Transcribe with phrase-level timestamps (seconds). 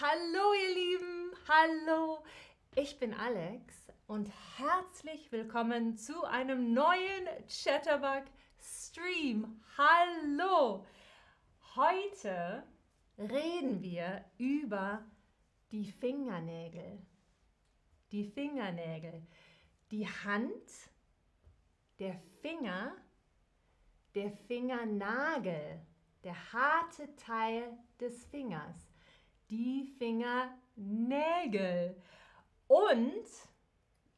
[0.00, 2.24] Hallo ihr Lieben, hallo.
[2.74, 4.28] Ich bin Alex und
[4.58, 8.24] herzlich willkommen zu einem neuen Chatterbug
[8.60, 9.62] Stream.
[9.78, 10.84] Hallo.
[11.76, 12.64] Heute
[13.18, 15.04] reden wir über
[15.70, 16.98] die Fingernägel.
[18.10, 19.24] Die Fingernägel.
[19.92, 20.90] Die Hand,
[22.00, 22.96] der Finger,
[24.16, 25.86] der Fingernagel,
[26.24, 28.93] der harte Teil des Fingers
[29.50, 31.96] die Fingernägel.
[32.66, 33.24] Und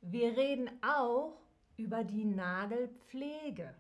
[0.01, 1.37] wir reden auch
[1.77, 3.75] über die Nagelpflege.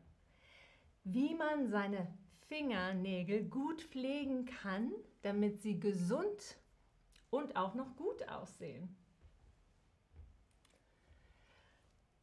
[1.05, 2.06] Wie man seine
[2.48, 6.56] Fingernägel gut pflegen kann, damit sie gesund
[7.30, 8.97] und auch noch gut aussehen.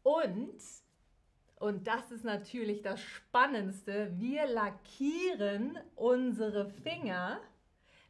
[0.03, 0.59] Und,
[1.55, 7.39] und das ist natürlich das Spannendste, wir lackieren unsere Finger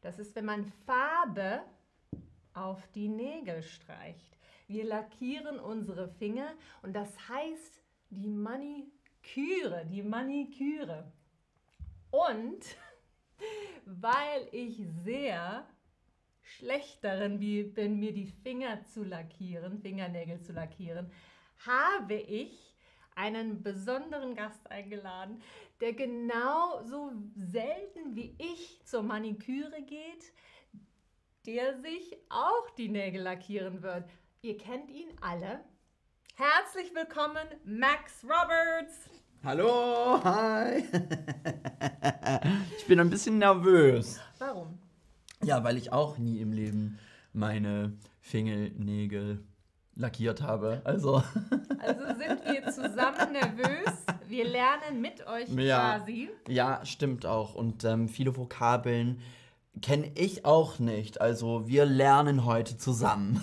[0.03, 1.61] das ist, wenn man Farbe
[2.53, 4.37] auf die Nägel streicht.
[4.67, 11.11] Wir lackieren unsere Finger und das heißt die Maniküre, die Maniküre.
[12.11, 12.63] Und
[13.85, 15.67] weil ich sehr
[16.41, 17.39] schlecht darin
[17.73, 21.11] bin, mir die Finger zu lackieren, Fingernägel zu lackieren,
[21.65, 22.72] habe ich
[23.15, 25.41] einen besonderen Gast eingeladen,
[25.81, 30.31] der genauso selten wie ich zur Maniküre geht,
[31.45, 34.05] der sich auch die Nägel lackieren wird.
[34.41, 35.61] Ihr kennt ihn alle.
[36.35, 39.09] Herzlich willkommen, Max Roberts.
[39.43, 40.83] Hallo, hi.
[42.77, 44.19] ich bin ein bisschen nervös.
[44.39, 44.79] Warum?
[45.43, 46.97] Ja, weil ich auch nie im Leben
[47.33, 49.43] meine Fingernägel
[49.95, 50.81] lackiert habe.
[50.83, 51.23] Also.
[51.79, 53.93] also sind wir zusammen nervös.
[54.27, 56.29] Wir lernen mit euch ja, quasi.
[56.47, 57.55] Ja, stimmt auch.
[57.55, 59.21] Und ähm, viele Vokabeln
[59.81, 61.21] kenne ich auch nicht.
[61.21, 63.41] Also wir lernen heute zusammen.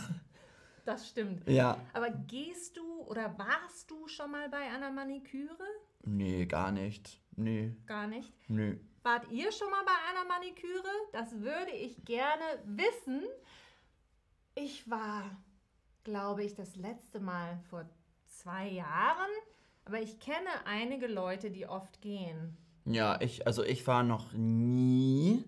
[0.84, 1.48] Das stimmt.
[1.48, 1.76] Ja.
[1.92, 5.64] Aber gehst du oder warst du schon mal bei einer Maniküre?
[6.04, 7.20] Nee, gar nicht.
[7.36, 7.76] Nee.
[7.86, 8.32] Gar nicht?
[8.48, 8.80] Nee.
[9.02, 10.90] Wart ihr schon mal bei einer Maniküre?
[11.12, 13.22] Das würde ich gerne wissen.
[14.54, 15.24] Ich war
[16.10, 17.84] glaube ich, das letzte Mal vor
[18.26, 19.30] zwei Jahren.
[19.84, 22.56] Aber ich kenne einige Leute, die oft gehen.
[22.84, 25.44] Ja, ich, also ich war noch nie.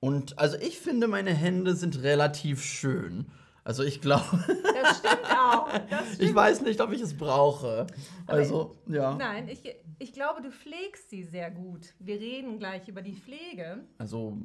[0.00, 3.30] Und also ich finde, meine Hände sind relativ schön.
[3.62, 4.44] Also ich glaube.
[4.82, 5.68] Das stimmt auch.
[5.90, 6.22] Das stimmt.
[6.28, 7.86] Ich weiß nicht, ob ich es brauche.
[8.26, 9.14] Also, ich, ja.
[9.14, 9.62] Nein, ich,
[9.98, 11.94] ich glaube, du pflegst sie sehr gut.
[11.98, 13.84] Wir reden gleich über die Pflege.
[13.98, 14.36] Also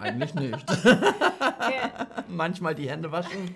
[0.00, 0.66] eigentlich nicht.
[2.28, 3.54] Manchmal die Hände waschen.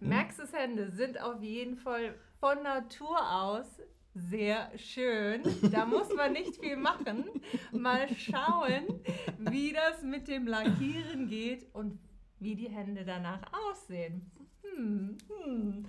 [0.00, 3.80] Maxes Hände sind auf jeden Fall von Natur aus
[4.14, 5.42] sehr schön.
[5.70, 7.24] Da muss man nicht viel machen.
[7.72, 9.00] Mal schauen,
[9.38, 11.98] wie das mit dem Lackieren geht und
[12.38, 14.30] wie die Hände danach aussehen.
[14.62, 15.84] Hm, hm.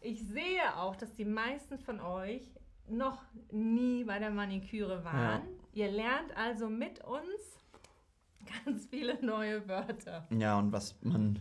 [0.00, 2.42] Ich sehe auch, dass die meisten von euch
[2.88, 5.42] noch nie bei der Maniküre waren.
[5.72, 5.86] Ja.
[5.86, 7.58] Ihr lernt also mit uns
[8.64, 10.26] ganz viele neue Wörter.
[10.30, 11.40] Ja, und was man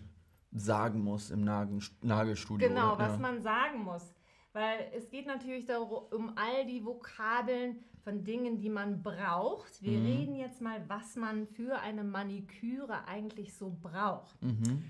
[0.53, 2.67] sagen muss im Nagelstudio.
[2.67, 3.17] Genau, was ja.
[3.17, 4.13] man sagen muss.
[4.53, 9.81] Weil es geht natürlich darum, um all die Vokabeln von Dingen, die man braucht.
[9.81, 10.05] Wir mhm.
[10.05, 14.41] reden jetzt mal, was man für eine Maniküre eigentlich so braucht.
[14.43, 14.83] Mhm.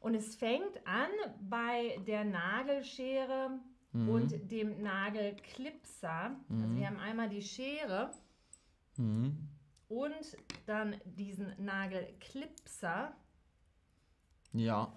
[0.00, 1.10] Und es fängt an
[1.48, 3.60] bei der Nagelschere
[3.92, 4.08] mhm.
[4.08, 6.36] und dem Nagelklipser.
[6.48, 6.86] Also wir mhm.
[6.86, 8.10] haben einmal die Schere
[8.96, 9.48] mhm.
[9.88, 10.36] und
[10.66, 13.14] dann diesen Nagelklipser.
[14.52, 14.92] Ja.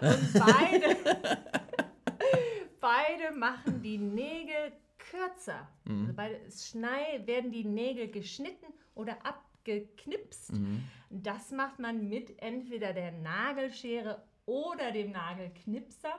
[0.00, 0.96] und beide,
[2.80, 5.68] beide machen die Nägel kürzer.
[5.84, 6.02] Mhm.
[6.02, 10.52] Also bei Schnei werden die Nägel geschnitten oder abgeknipst.
[10.52, 10.84] Mhm.
[11.10, 16.18] Das macht man mit entweder der Nagelschere oder dem Nagelknipser.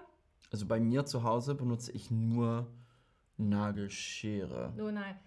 [0.51, 2.67] Also bei mir zu Hause benutze ich nur
[3.37, 4.73] Nagelschere.
[4.75, 5.19] Nur nein.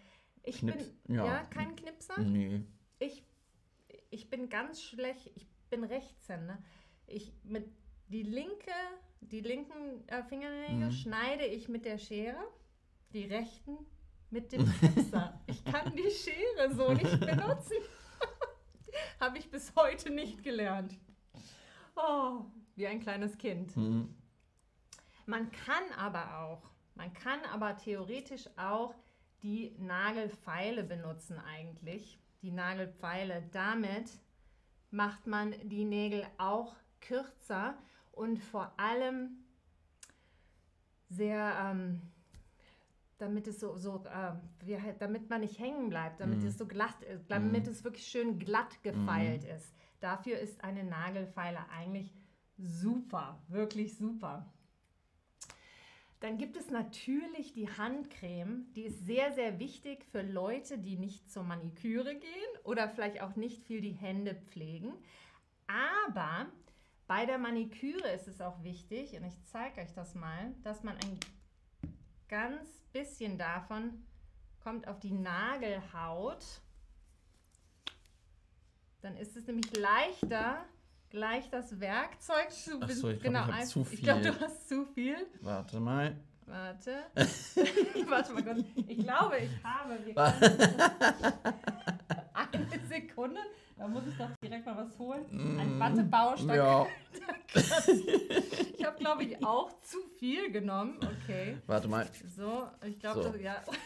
[0.42, 1.26] Ich Knips bin ja.
[1.26, 2.18] ja kein Knipser.
[2.20, 2.62] Nee.
[2.98, 3.24] Ich,
[4.10, 5.30] ich bin ganz schlecht.
[5.36, 6.58] Ich bin Rechtshänder.
[7.06, 7.66] Ich mit
[8.08, 8.72] die linke,
[9.20, 10.92] die linken äh, Fingernägel mhm.
[10.92, 12.42] schneide ich mit der Schere,
[13.12, 13.78] die rechten
[14.30, 15.40] mit dem Messer.
[15.46, 17.76] ich kann die Schere so nicht benutzen.
[19.20, 20.94] Habe ich bis heute nicht gelernt.
[21.96, 22.44] Oh,
[22.76, 23.76] wie ein kleines Kind.
[23.76, 24.14] Mhm.
[25.26, 26.62] Man kann aber auch,
[26.94, 28.94] man kann aber theoretisch auch
[29.42, 32.18] die Nagelfeile benutzen eigentlich.
[32.42, 33.48] Die Nagelpfeile.
[33.52, 34.10] Damit
[34.90, 37.76] macht man die Nägel auch kürzer
[38.12, 39.44] und vor allem
[41.08, 42.00] sehr, ähm,
[43.18, 44.32] damit es so, so äh,
[44.64, 46.46] wie, damit man nicht hängen bleibt, damit mm.
[46.46, 47.70] es so glatt ist, damit mm.
[47.70, 49.56] es wirklich schön glatt gefeilt mm.
[49.56, 49.74] ist.
[50.00, 52.14] Dafür ist eine Nagelfeile eigentlich
[52.56, 54.46] super, wirklich super.
[56.20, 58.66] Dann gibt es natürlich die Handcreme.
[58.74, 63.36] Die ist sehr, sehr wichtig für Leute, die nicht zur Maniküre gehen oder vielleicht auch
[63.36, 64.92] nicht viel die Hände pflegen.
[65.66, 66.46] Aber
[67.06, 70.96] bei der Maniküre ist es auch wichtig, und ich zeige euch das mal, dass man
[70.96, 71.18] ein
[72.28, 74.06] ganz bisschen davon
[74.62, 76.44] kommt auf die Nagelhaut.
[79.00, 80.64] Dann ist es nämlich leichter,
[81.10, 84.40] gleich das Werkzeug zu Ach so, ich glaub, genau, ich ein- zu Ich glaube, du
[84.40, 85.16] hast zu viel.
[85.40, 86.16] Warte mal.
[86.46, 87.04] Warte.
[88.08, 88.64] Warte mal kurz.
[88.88, 89.98] Ich glaube, ich habe.
[92.34, 93.40] Eine Sekunde.
[93.76, 95.24] Da muss ich doch direkt mal was holen.
[95.30, 95.78] Ein.
[95.78, 96.86] Mm, Ja,
[98.76, 100.98] Ich habe, glaube ich, auch zu viel genommen.
[101.24, 101.56] Okay.
[101.66, 102.06] warte mal.
[102.36, 103.36] So, ich glaube, So.
[103.38, 103.56] ja.
[103.66, 103.76] Auf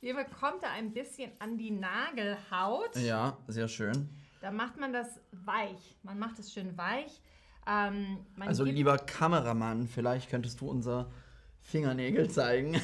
[0.00, 2.96] jeden Fall kommt er ein bisschen an die Nagelhaut.
[2.96, 4.08] Ja, sehr schön.
[4.42, 5.96] Da macht man das weich.
[6.02, 7.22] Man macht es schön weich.
[7.66, 11.10] Ähm, Also lieber Kameramann, vielleicht könntest du unser
[11.60, 12.74] Fingernägel zeigen.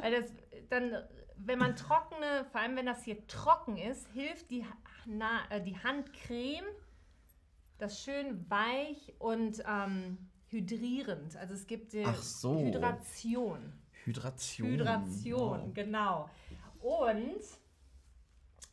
[0.00, 0.30] Weil das
[0.68, 0.92] dann,
[1.36, 4.64] wenn man trockene, vor allem wenn das hier trocken ist, hilft die,
[5.06, 6.64] na, äh, die Handcreme
[7.78, 11.34] das schön weich und ähm, hydrierend.
[11.38, 12.58] Also es gibt die so.
[12.58, 13.72] Hydration.
[14.04, 14.68] Hydration.
[14.68, 15.72] Hydration, Wow.
[15.74, 16.28] genau.
[16.82, 17.40] Und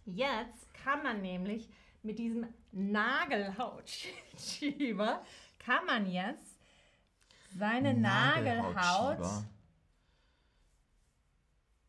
[0.07, 1.69] jetzt kann man nämlich
[2.01, 5.23] mit diesem Nagelhautschieber
[5.59, 6.57] kann man jetzt
[7.57, 9.25] seine Nagelhaut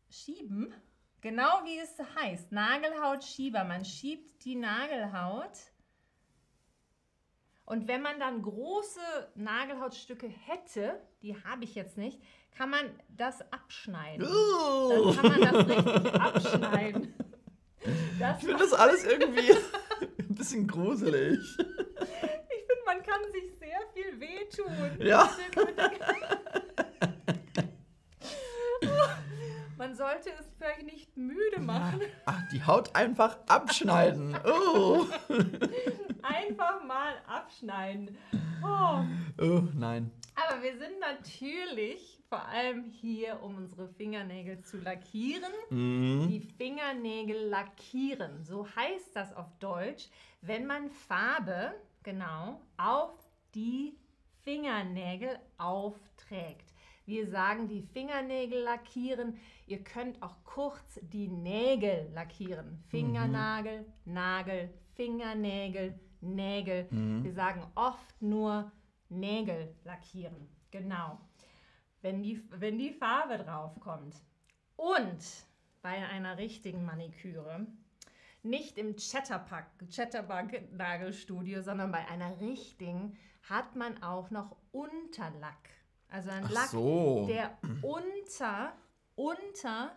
[0.09, 0.73] schieben.
[1.21, 3.63] Genau wie es heißt, Nagelhautschieber.
[3.63, 5.57] Man schiebt die Nagelhaut.
[7.65, 8.99] Und wenn man dann große
[9.35, 12.19] Nagelhautstücke hätte, die habe ich jetzt nicht,
[12.51, 14.27] kann man das abschneiden.
[14.27, 17.13] Dann kann man das richtig abschneiden.
[18.19, 21.39] Das, ich finde das alles irgendwie ein bisschen gruselig.
[21.39, 24.71] ich finde, man kann sich sehr viel wehtun.
[24.99, 25.29] Ja.
[25.55, 26.28] Mit der- Man
[29.99, 32.01] sollte es vielleicht nicht müde machen.
[32.25, 34.35] Ach, die Haut einfach abschneiden.
[34.45, 35.05] Oh.
[36.23, 38.17] Einfach mal abschneiden.
[38.63, 39.03] Oh.
[39.41, 40.11] oh, nein.
[40.35, 45.51] Aber wir sind natürlich vor allem hier, um unsere Fingernägel zu lackieren.
[45.69, 46.27] Mhm.
[46.29, 48.43] Die Fingernägel lackieren.
[48.43, 50.09] So heißt das auf Deutsch,
[50.41, 51.73] wenn man Farbe,
[52.03, 53.19] genau, auf
[53.53, 53.97] die
[54.43, 56.68] Fingernägel aufträgt.
[57.09, 59.39] Wir sagen die Fingernägel lackieren.
[59.65, 62.83] Ihr könnt auch kurz die Nägel lackieren.
[62.89, 66.87] Fingernagel, Nagel, Fingernägel, Nägel.
[67.23, 68.71] Wir sagen oft nur
[69.09, 70.49] Nägel lackieren.
[70.69, 71.19] Genau.
[72.03, 74.15] Wenn die, wenn die Farbe drauf kommt.
[74.75, 75.47] Und
[75.81, 77.65] bei einer richtigen Maniküre,
[78.43, 83.17] nicht im Chatterpack, Chatterbug Nagelstudio, sondern bei einer richtigen,
[83.49, 85.78] hat man auch noch Unterlack.
[86.09, 87.25] Also ein Ach Lack, so.
[87.27, 88.73] der unter,
[89.15, 89.91] unter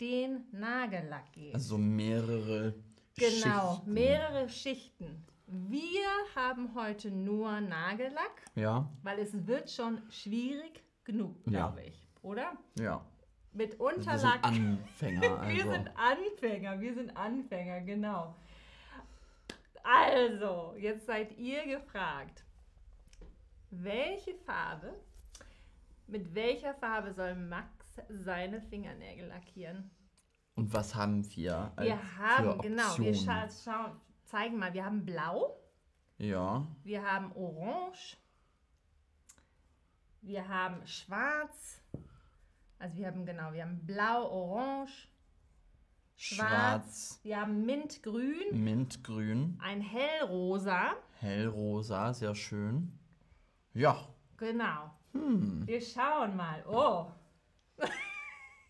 [0.00, 1.54] den Nagellack geht.
[1.54, 2.74] Also mehrere
[3.16, 3.92] genau, Schichten.
[3.94, 5.26] mehrere Schichten.
[5.48, 11.68] Wir haben heute nur Nagellack, Ja, weil es wird schon schwierig genug, Ja.
[11.68, 12.02] glaube ich.
[12.22, 12.52] Oder?
[12.78, 13.04] ja.
[13.52, 14.44] Mit Wir sind Unterlack.
[14.44, 15.20] Anfänger.
[15.48, 15.72] Wir Also.
[15.72, 18.34] sind Anfänger, wir sind Anfänger, genau.
[19.82, 22.44] Also, jetzt seid ihr gefragt.
[23.70, 24.92] Welche Farbe,
[26.06, 29.90] mit welcher Farbe soll Max seine Fingernägel lackieren?
[30.54, 31.72] Und was haben wir?
[31.76, 35.60] Als Wir haben, genau, wir scha schauen, zeigen mal, wir haben Blau,
[36.18, 38.16] Ja, wir haben Orange,
[40.22, 41.82] wir haben Schwarz,
[42.78, 45.08] also wir haben, genau, wir haben Blau, Orange,
[46.16, 52.98] Schwarz, schwarz, wir haben Mintgrün, mintgrün, ein Hellrosa, hellrosa, sehr schön.
[53.74, 54.90] Ja, genau.
[55.12, 56.64] hm, Wir schauen mal.
[56.68, 57.06] Oh,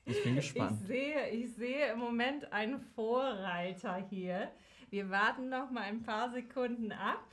[0.05, 0.79] ich bin ich gespannt.
[0.87, 4.51] sehe, ich sehe im Moment einen Vorreiter hier.
[4.91, 7.25] Wir warten noch mal ein paar Sekunden ab.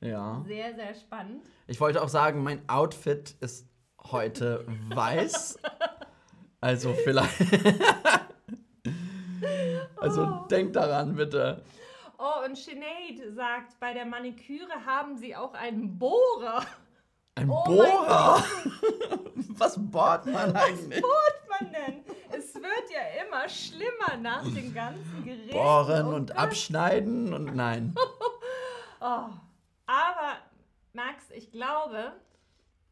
[0.00, 0.42] Ja.
[0.46, 1.44] Sehr, sehr spannend.
[1.66, 3.68] Ich wollte auch sagen, mein Outfit ist
[4.10, 5.58] heute weiß.
[6.60, 7.40] Also vielleicht.
[9.96, 10.46] also Oh.
[10.48, 11.62] denkt daran, bitte.
[12.18, 16.64] Oh, und Sinead sagt, bei der Maniküre haben sie auch einen Bohrer.
[17.36, 18.42] Ein Oh Bohrer.
[19.58, 21.02] Was bohrt man eigentlich?
[21.02, 22.00] Was man denn?
[22.30, 25.50] Es wird ja immer schlimmer nach den ganzen Geräten.
[25.52, 26.36] Bohren Oh und Gott.
[26.38, 27.94] abschneiden und nein.
[28.98, 29.28] Oh.
[29.84, 30.38] Aber,
[30.94, 32.12] Max, ich glaube,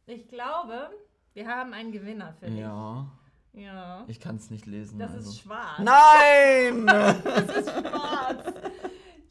[0.06, 0.90] ich glaube,
[1.32, 2.60] wir haben einen Gewinner für dich.
[2.60, 3.06] Ja,
[3.54, 4.04] Ja.
[4.06, 4.98] ich kann es nicht lesen.
[4.98, 5.30] Das also.
[5.30, 5.78] ist schwarz.
[5.78, 6.86] Nein!
[7.24, 8.52] Das ist schwarz.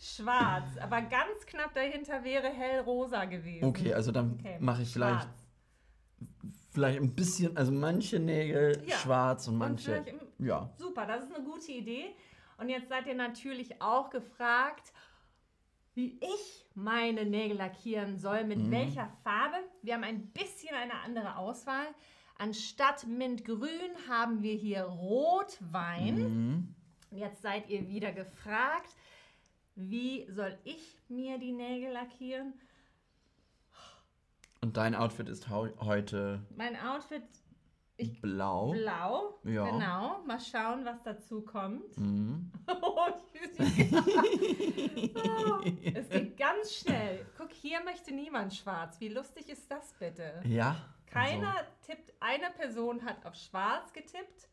[0.03, 3.65] Schwarz, aber ganz knapp dahinter wäre hellrosa gewesen.
[3.65, 5.48] Okay, also dann Okay, mache ich vielleicht, schwarz.
[6.72, 8.98] vielleicht ein bisschen, also manche Nägel Ja.
[8.98, 9.93] schwarz und Und manche.
[9.95, 10.69] im- ja.
[10.77, 12.15] Super, das ist eine gute Idee.
[12.57, 14.93] Und jetzt seid ihr natürlich auch gefragt,
[15.95, 19.57] wie ich meine Nägel lackieren soll, mit welcher Farbe.
[19.81, 21.86] Wir haben ein bisschen eine andere Auswahl.
[22.39, 26.15] Anstatt Mintgrün haben wir hier Rotwein.
[26.15, 26.75] Mhm.
[27.12, 28.95] Und Jetzt seid ihr wieder gefragt,
[29.75, 32.53] wie soll ich mir die Nägel lackieren?
[34.62, 37.24] Und dein Outfit ist heute Mein Outfit
[37.98, 38.72] Ich- blau.
[38.72, 39.39] blau.
[39.44, 39.65] Ja.
[39.70, 40.22] Genau.
[40.25, 41.98] Mal schauen, was dazu kommt.
[41.98, 42.51] Mhm.
[42.82, 43.10] Oh,
[45.94, 47.25] es geht ganz schnell.
[47.38, 49.00] Guck, hier möchte niemand schwarz.
[49.00, 50.42] Wie lustig ist das bitte?
[50.46, 50.75] Ja.
[51.08, 51.53] Keiner
[51.86, 54.48] tippt, eine Person hat auf schwarz getippt.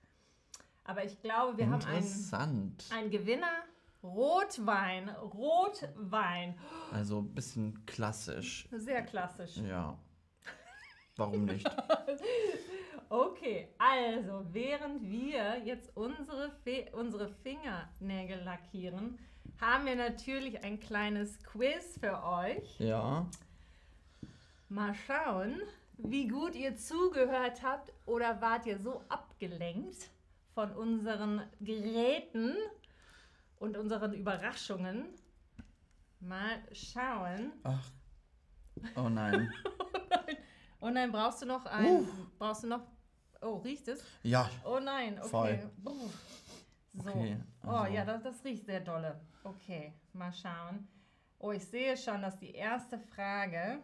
[0.84, 3.62] Aber ich glaube, wir also, haben einen, einen Gewinner.
[4.02, 5.08] Rotwein.
[5.10, 6.58] Rotwein.
[6.92, 8.68] Also ein bisschen klassisch.
[8.72, 9.56] Sehr klassisch.
[9.58, 9.98] Ja.
[11.16, 11.68] Warum nicht?
[13.12, 19.18] Okay, also während wir jetzt unsere, Fe unsere Fingernägel lackieren,
[19.60, 22.78] haben wir natürlich ein kleines Quiz für euch.
[22.78, 23.26] ja.
[24.68, 25.60] Mal schauen,
[25.98, 30.08] wie gut ihr zugehört habt oder wart ihr so abgelenkt
[30.54, 32.54] von unseren Geräten
[33.60, 35.06] und unseren Überraschungen.
[36.18, 37.52] Mal schauen.
[37.62, 37.90] Ach.
[38.96, 39.52] Oh nein.
[40.80, 41.86] Und dann brauchst du noch ein.
[41.86, 42.06] Uh.
[42.38, 42.82] Brauchst du noch.
[43.42, 44.02] Oh, riecht es?
[44.22, 44.50] Ja.
[44.64, 45.28] Oh nein, okay.
[45.28, 45.70] Voll.
[46.94, 47.08] So.
[47.10, 49.20] Okay, oh also- ja, das, das riecht sehr dolle.
[49.44, 50.88] Okay, mal schauen.
[51.38, 53.78] Oh, ich sehe schon, dass die erste Frage.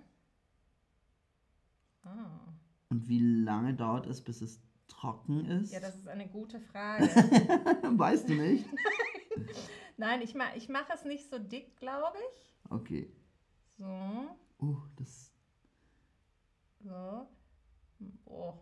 [2.03, 2.41] Ah.
[2.89, 5.73] Und wie lange dauert es, bis es trocken ist?
[5.73, 7.05] Ja, das ist eine gute Frage.
[7.99, 8.67] weißt du nicht?
[9.97, 12.55] Nein, ich, ma ich mache es nicht so dick, glaube ich.
[12.71, 13.13] Okay.
[13.79, 15.33] So, Uh, das.
[16.81, 17.29] so.
[18.25, 18.55] Oh,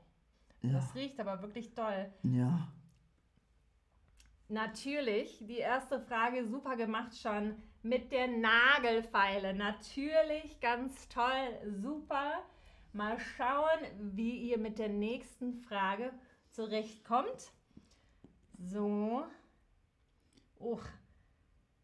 [0.63, 0.73] Ja.
[0.73, 2.13] das riecht aber wirklich toll.
[2.25, 2.69] Ja.
[4.49, 9.55] Natürlich, die erste Frage super gemacht schon mit der Nagelfeile.
[9.55, 11.49] Natürlich, ganz toll,
[11.83, 12.43] super.
[12.93, 13.81] Mal schauen,
[14.17, 16.13] wie ihr mit der nächsten Frage
[16.51, 17.53] zurechtkommt.
[18.59, 19.25] So.
[20.65, 20.83] Uch.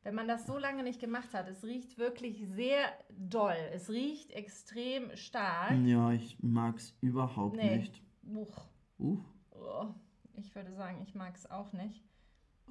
[0.02, 3.56] Wenn man das so lange nicht gemacht hat, es riecht wirklich sehr doll.
[3.72, 5.72] Es riecht extrem stark.
[5.84, 7.76] Ja, ich mag's überhaupt Nee.
[7.76, 8.02] nicht.
[8.26, 8.56] Uch.
[8.99, 9.18] Uh.
[9.50, 9.88] Oh.
[10.34, 12.02] Ich würde sagen, ich mag es auch nicht.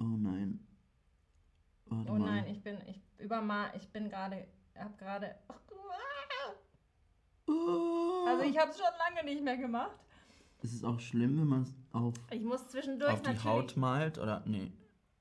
[0.00, 0.66] Oh nein.
[1.86, 2.26] Warte Oh mal.
[2.42, 5.36] nein, ich bin, ich übermal, ich bin gerade, hab gerade,
[7.46, 8.24] Oh.
[8.28, 9.98] also ich habe es schon lange nicht mehr gemacht.
[10.62, 13.44] Ist es auch schlimm, wenn man es auf, Ich muss zwischendurch auf die natürlich.
[13.44, 14.18] Haut malt?
[14.18, 14.72] Oder nee.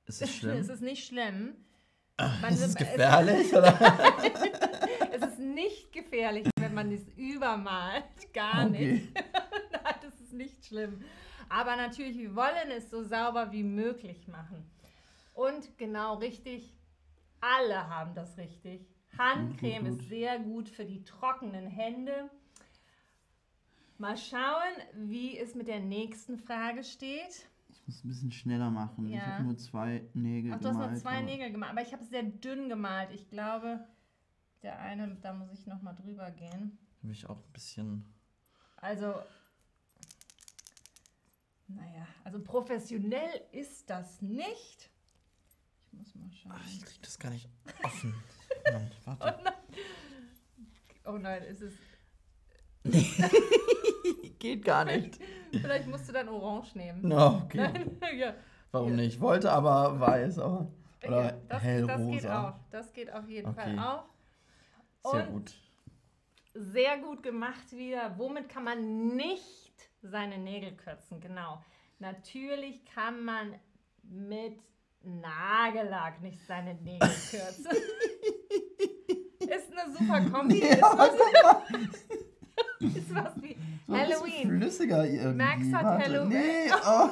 [0.09, 0.57] Ist es schlimm?
[0.57, 1.55] es ist nicht schlimm.
[2.17, 3.53] Man- ist es es- gefährlich?
[3.53, 3.79] oder?
[5.11, 8.03] Es ist nicht gefährlich, wenn man es übermalt.
[8.33, 8.91] Gar Okay.
[8.93, 9.13] nicht.
[9.71, 11.01] Nein, das ist nicht schlimm.
[11.47, 14.69] Aber natürlich, wir wollen es so sauber wie möglich machen.
[15.33, 16.73] Und genau richtig,
[17.39, 18.81] alle haben das richtig.
[19.17, 20.01] Handcreme Gut, gut.
[20.01, 22.29] ist sehr gut für die trockenen Hände.
[23.97, 27.47] Mal schauen, wie es mit der nächsten Frage steht.
[27.89, 29.07] Ich muss ein bisschen schneller machen.
[29.07, 29.21] Ich Ja.
[29.25, 30.91] habe nur zwei Nägel Ach, du hast gemalt.
[30.93, 33.09] noch zwei aber- Nägel gemalt, aber ich habe es sehr dünn gemalt.
[33.11, 33.83] Ich glaube,
[34.61, 36.77] der eine, da muss ich noch mal drüber gehen.
[37.01, 38.13] Habe ich auch ein bisschen.
[38.77, 39.15] Also,
[41.67, 44.89] naja, also professionell ist das nicht.
[45.87, 46.51] Ich muss mal schauen.
[46.55, 47.49] Ach, ich krieg das gar nicht
[47.83, 48.13] offen.
[48.71, 49.35] Mann, warte.
[49.39, 49.53] Oh nein.
[51.05, 51.73] Oh nein, ist es.
[54.39, 55.19] Geht gar nicht.
[55.51, 57.07] Vielleicht musst du dann orange nehmen.
[57.07, 57.57] No, okay.
[57.57, 58.33] Nein, ja.
[58.71, 58.95] Warum Ja.
[58.97, 59.19] nicht?
[59.19, 60.71] Wollte aber weiß, aber.
[61.03, 62.09] Ja, Oder das, das hellrosa.
[62.11, 62.53] geht auf.
[62.71, 63.75] Das geht auf jeden Okay.
[63.75, 64.03] Fall.
[65.03, 65.53] Sehr Und gut.
[66.53, 68.17] Sehr gut gemacht wieder.
[68.17, 71.19] Womit kann man nicht seine Nägel kürzen?
[71.21, 71.63] Genau.
[71.99, 73.55] Natürlich kann man
[74.03, 74.59] mit
[75.01, 77.65] Nagellack nicht seine Nägel kürzen.
[79.39, 80.61] ist eine super Kombi.
[80.61, 81.11] was,
[82.79, 83.57] ist was wie
[83.87, 84.47] So Halloween.
[84.47, 85.43] Flüssiger irgendwie.
[85.43, 86.03] Max hat Warte.
[86.05, 86.29] Halloween.
[86.29, 87.09] Nee, oh.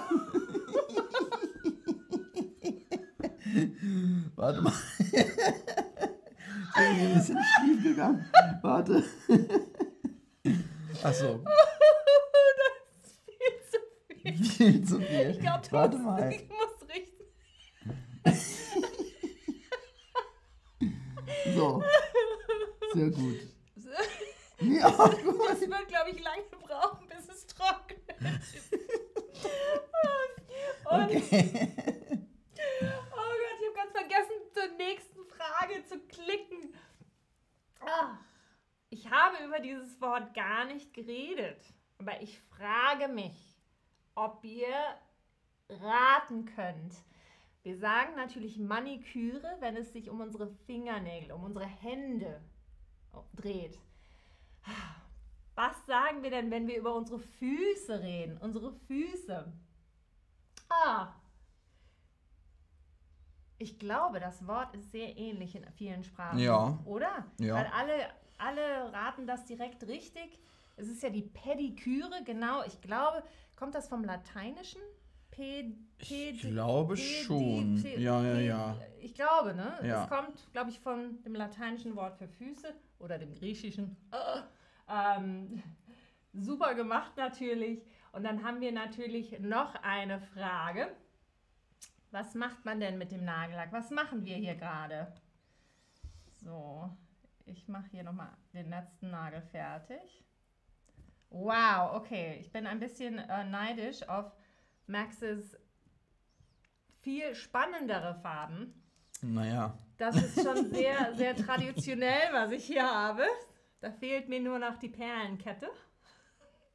[4.35, 4.73] Warte mal.
[4.99, 5.25] Ich bin
[6.83, 8.25] ein bisschen schief gegangen.
[8.61, 9.03] Warte.
[11.03, 11.43] Achso,
[12.57, 14.35] das ist viel zu viel.
[14.57, 15.29] viel zu viel.
[15.31, 16.31] Ich glaube, Warte mal.
[16.31, 17.25] ich muss richten.
[21.55, 21.83] So.
[22.93, 23.56] Sehr gut.
[24.67, 24.89] Ja,
[25.23, 25.49] gut.
[25.51, 28.01] Es wird, glaube ich, lange brauchen, bis es trocknet.
[30.89, 31.73] Und Okay.
[33.11, 36.73] Oh Gott, ich habe ganz vergessen, zur nächsten Frage zu klicken.
[37.81, 38.17] Ah,
[38.89, 41.61] ich habe über dieses Wort gar nicht geredet,
[41.99, 43.59] aber ich frage mich,
[44.15, 44.73] ob ihr
[45.69, 46.95] raten könnt.
[47.63, 52.41] Wir sagen natürlich Maniküre, wenn es sich um unsere Fingernägel, um unsere Hände
[53.35, 53.77] dreht.
[55.55, 58.37] Was sagen wir denn, wenn wir über unsere Füße reden?
[58.37, 59.51] Unsere Füße.
[60.69, 61.13] Ah.
[63.57, 66.37] Ich glaube, das Wort ist sehr ähnlich in vielen Sprachen.
[66.37, 66.77] Ja.
[66.85, 67.25] Oder?
[67.39, 67.55] Ja.
[67.55, 67.93] Weil alle,
[68.37, 70.39] alle raten das direkt richtig.
[70.75, 72.63] Es ist ja die Pediküre, genau.
[72.65, 73.23] Ich glaube,
[73.55, 74.81] kommt das vom Lateinischen?
[75.31, 77.77] P, Ich glaube schon.
[77.97, 78.77] Ja, ja, ja.
[78.99, 79.79] Ich glaube, ne?
[79.83, 80.03] Ja.
[80.03, 83.95] Es kommt, glaube ich, von dem lateinischen Wort für Füße oder dem griechischen.
[84.11, 84.41] Äh,
[84.89, 85.63] ähm,
[86.33, 87.81] super gemacht natürlich.
[88.11, 90.95] Und dann haben wir natürlich noch eine Frage.
[92.11, 93.71] Was macht man denn mit dem Nagellack?
[93.71, 95.13] Was machen wir hier gerade?
[96.43, 96.89] So,
[97.45, 100.23] ich mache hier nochmal den letzten Nagel fertig.
[101.29, 102.37] Wow, okay.
[102.39, 104.31] Ich bin ein bisschen äh, neidisch auf
[104.87, 105.57] Maxes
[107.01, 108.73] viel spannendere Farben.
[109.21, 109.77] Naja.
[109.97, 113.23] Das ist schon sehr, sehr traditionell, was ich hier habe.
[113.79, 115.69] Da fehlt mir nur noch die Perlenkette.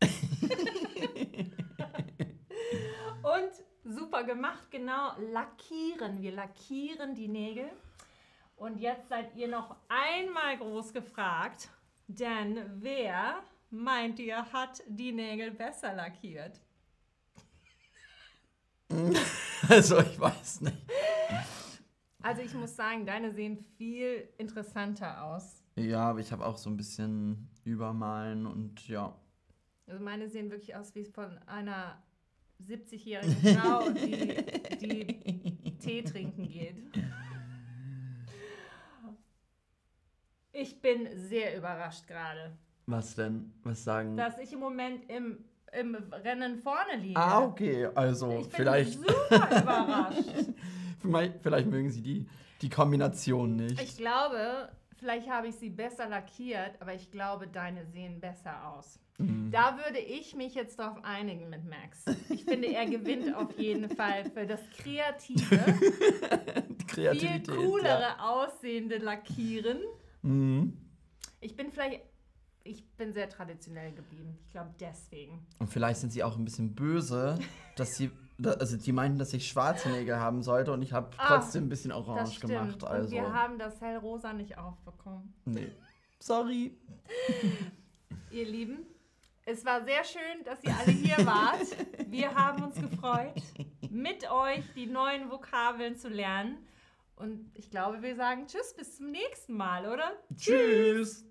[3.23, 3.53] Und
[3.85, 6.23] super gemacht, genau, lackieren.
[6.23, 7.71] Wir lackieren die Nägel.
[8.57, 11.69] Und jetzt seid ihr noch einmal groß gefragt,
[12.07, 16.61] denn wer meint ihr hat die Nägel besser lackiert?
[19.69, 20.77] Also, ich weiß nicht.
[22.21, 25.62] Also ich muss sagen, deine sehen viel interessanter aus.
[25.77, 29.15] Ja, aber ich habe auch so ein bisschen Übermalen und ja.
[29.87, 32.03] Also meine sehen wirklich aus wie von einer
[32.67, 34.45] 70-jährigen Frau, die,
[34.81, 36.77] die Tee trinken geht.
[40.53, 42.53] Ich bin sehr überrascht gerade,
[42.87, 43.53] Was denn?
[43.65, 44.17] Was sagen?
[44.17, 47.19] dass ich im Moment im, im Rennen vorne liege.
[47.19, 47.87] ah, okay.
[47.95, 50.25] Also, Ich bin vielleicht, super überrascht.
[51.01, 52.27] vielleicht, vielleicht mögen sie die,
[52.61, 53.81] die Kombination nicht.
[53.81, 54.69] Ich glaube,
[55.03, 59.01] vielleicht habe ich sie besser lackiert, aber ich glaube, deine sehen besser aus.
[59.19, 59.51] Mhm.
[59.51, 62.05] Da würde ich mich jetzt darauf einigen mit Max.
[62.31, 65.59] Ich finde, er gewinnt auf jeden Fall für das kreative,
[66.89, 68.17] viel coolere Ja.
[68.21, 69.79] aussehende Lackieren.
[70.23, 70.77] Mhm.
[71.41, 72.01] Ich bin vielleicht,
[72.65, 74.39] ich bin sehr traditionell geblieben.
[74.45, 75.45] Ich glaube deswegen.
[75.59, 77.39] Und vielleicht sind sie auch ein bisschen böse,
[77.77, 78.11] dass sie,
[78.47, 81.69] also die meinten, dass ich schwarze Nägel haben sollte und ich habe Ah, trotzdem ein
[81.69, 82.83] bisschen orange gemacht.
[82.83, 85.33] Und Also, wir haben das hellrosa nicht aufbekommen.
[85.45, 85.71] nee.
[86.19, 86.77] Sorry.
[88.31, 88.87] Ihr Lieben,
[89.45, 91.67] es war sehr schön, dass ihr alle hier wart.
[92.09, 93.35] Wir haben uns gefreut,
[93.91, 96.59] mit euch die neuen Vokabeln zu lernen.
[97.17, 100.13] Und ich glaube, wir sagen Tschüss, bis zum nächsten Mal, oder?
[100.37, 101.25] Tschüss.